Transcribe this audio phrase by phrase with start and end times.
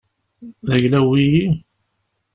[0.65, 1.43] D ayla-w wiyi?